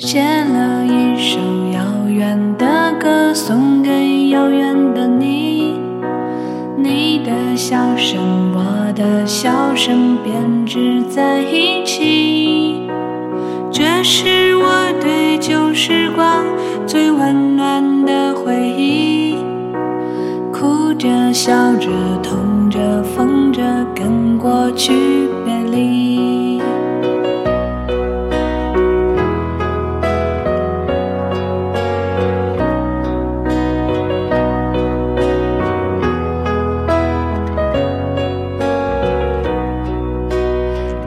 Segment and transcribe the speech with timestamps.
[0.00, 1.38] 写了一首
[1.74, 5.78] 遥远的歌，送给遥远的你。
[6.78, 8.18] 你的笑声，
[8.54, 12.88] 我的笑声编织在一起。
[13.70, 16.46] 这是我对旧时光
[16.86, 19.36] 最温暖的回忆。
[20.50, 21.90] 哭着、笑着、
[22.22, 23.62] 痛着、疯着，
[23.94, 25.19] 跟过去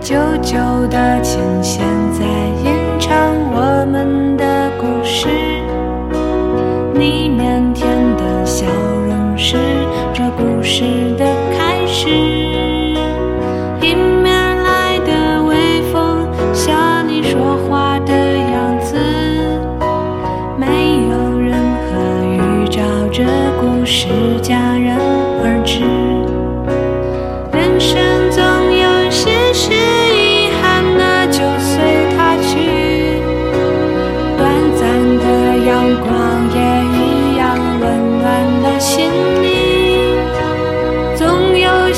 [0.04, 0.58] 旧旧
[0.88, 1.82] 的琴弦
[2.12, 3.16] 在吟唱
[3.54, 4.23] 我们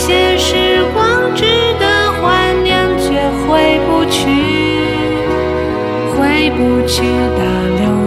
[0.08, 1.45] 些时光值
[1.80, 4.22] 得怀念，却回不去，
[6.16, 7.02] 回不去
[7.36, 7.42] 的，
[7.80, 8.05] 留